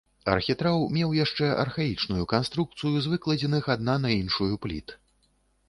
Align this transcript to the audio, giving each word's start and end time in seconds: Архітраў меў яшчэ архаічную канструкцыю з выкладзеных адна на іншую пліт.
Архітраў 0.35 0.79
меў 0.95 1.11
яшчэ 1.17 1.49
архаічную 1.65 2.23
канструкцыю 2.33 2.95
з 3.05 3.13
выкладзеных 3.13 3.71
адна 3.77 3.95
на 4.07 4.17
іншую 4.21 4.51
пліт. 4.67 4.99